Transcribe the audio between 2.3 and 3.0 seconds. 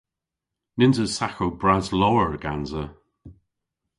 gansa.